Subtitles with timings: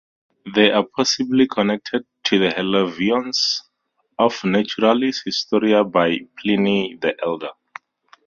[0.55, 3.61] They are possibly connected to the Hilleviones
[4.17, 7.51] of Naturalis Historia by Pliny the Elder.